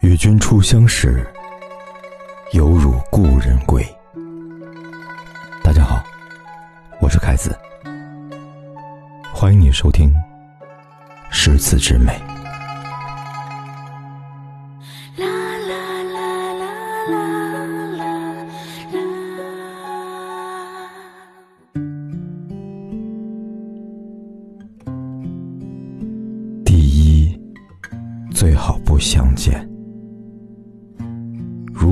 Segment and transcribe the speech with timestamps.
[0.00, 1.26] 与君初相识，
[2.52, 3.84] 犹如故人归。
[5.62, 6.02] 大家好，
[7.02, 7.54] 我是凯子，
[9.30, 10.10] 欢迎你收听
[11.30, 12.12] 《诗词之美》。
[26.64, 27.38] 第一，
[28.32, 29.69] 最好不相见。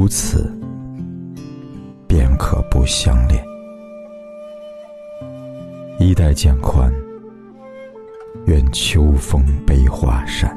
[0.09, 0.51] 此，
[2.07, 3.45] 便可不相恋。
[5.99, 6.93] 衣带渐宽，
[8.47, 10.57] 愿秋风悲画扇。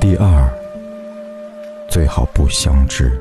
[0.00, 0.48] 第二，
[1.88, 3.20] 最好不相知。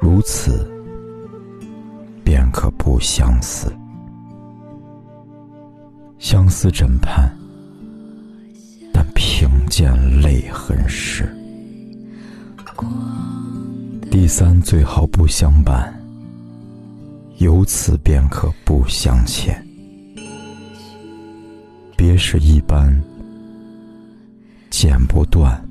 [0.00, 0.70] 如此，
[2.22, 3.72] 便可不相思。
[6.18, 7.30] 相思枕畔。
[9.76, 11.30] 见泪痕湿。
[14.10, 15.94] 第三，最好不相伴，
[17.40, 19.62] 由此便可不相欠。
[21.94, 22.90] 别是一般，
[24.70, 25.62] 剪不断，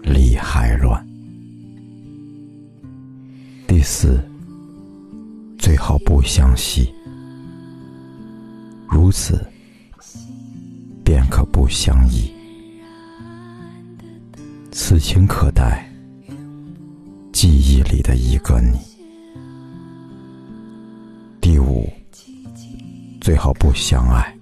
[0.00, 1.06] 理还乱。
[3.66, 4.26] 第四，
[5.58, 6.90] 最好不相惜，
[8.88, 9.46] 如此。
[11.04, 12.30] 便可不相依，
[14.80, 15.84] 此情可待
[17.32, 18.78] 记忆里的一个你。
[21.40, 21.92] 第五，
[23.20, 24.32] 最好不相爱，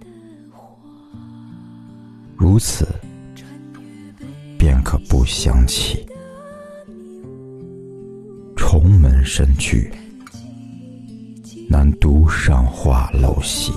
[2.37, 2.87] 如此
[4.59, 6.07] 便可不相弃。
[8.55, 9.91] 重门深居，
[11.67, 13.73] 难独上画楼西。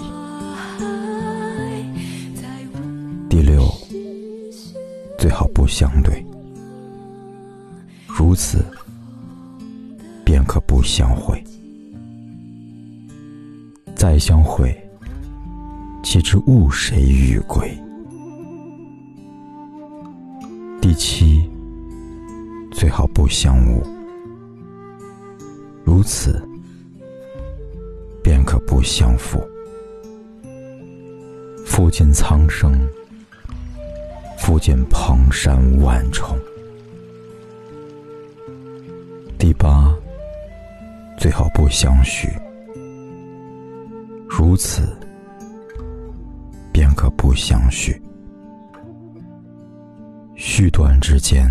[3.29, 3.65] 第六，
[5.17, 6.23] 最好不相对，
[8.29, 8.63] 如此
[10.23, 11.43] 便可不相会。
[13.95, 14.71] 再相会，
[16.03, 17.75] 岂知误谁与归？
[20.79, 21.49] 第七，
[22.71, 23.81] 最好不相误，
[25.83, 26.39] 如此
[28.21, 29.41] 便可不相负。
[31.65, 32.79] 负尽苍生。
[34.37, 36.37] 负尽蓬山万重。
[39.59, 39.93] 八，
[41.17, 42.29] 最好不相许，
[44.29, 44.97] 如此
[46.71, 48.01] 便可不相续。
[50.35, 51.45] 续短之间，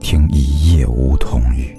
[0.00, 1.78] 听一夜梧桐雨。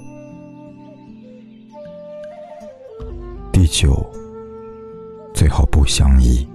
[3.52, 4.02] 第九，
[5.34, 6.48] 最好不相依。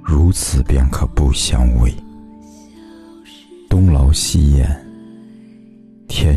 [0.00, 1.92] 如此便可不相偎。
[3.68, 4.87] 东劳西延，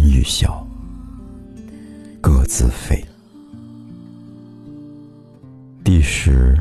[0.03, 0.65] 欲笑，
[2.19, 3.03] 各自飞。
[5.83, 6.57] 第十，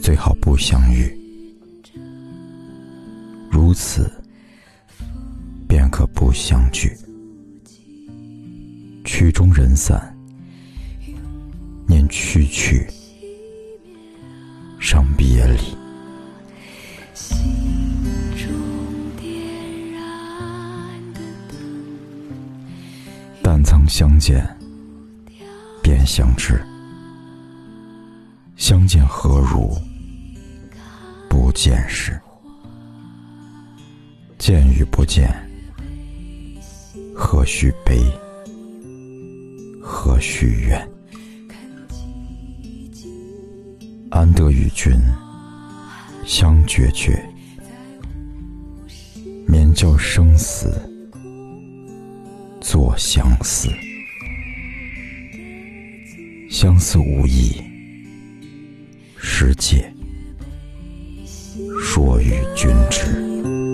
[0.00, 1.16] 最好不相遇。
[3.50, 4.10] 如此，
[5.68, 6.96] 便可不相聚。
[9.04, 10.16] 曲终人散，
[11.86, 12.86] 念曲曲，
[23.66, 24.46] 曾相见，
[25.82, 26.64] 便相知。
[28.56, 29.76] 相见何如？
[31.28, 32.16] 不见时。
[34.38, 35.34] 见与不见，
[37.12, 38.00] 何须悲？
[39.82, 40.88] 何须怨？
[44.12, 44.92] 安得与君
[46.24, 47.20] 相决绝？
[49.44, 50.80] 免教生死。
[52.96, 53.68] 相思，
[56.50, 57.62] 相思无益，
[59.18, 59.92] 世界
[61.82, 63.65] 说与君知。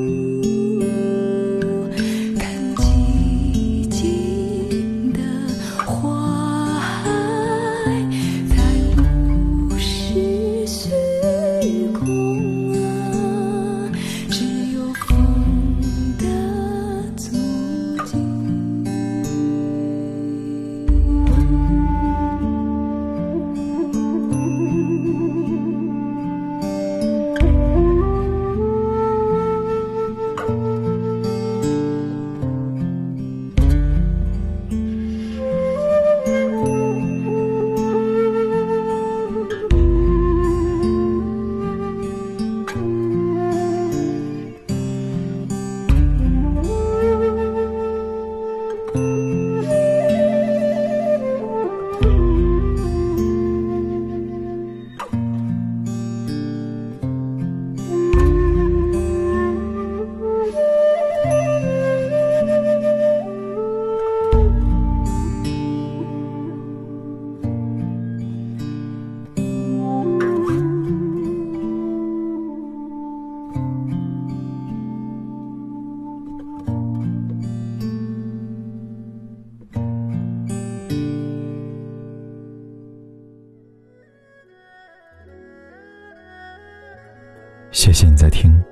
[87.73, 88.63] 谢谢你在听，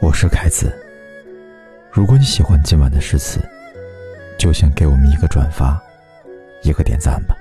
[0.00, 0.76] 我是凯子。
[1.92, 3.38] 如果你喜欢今晚的诗词，
[4.36, 5.80] 就先给我们一个转发，
[6.64, 7.36] 一个点赞吧。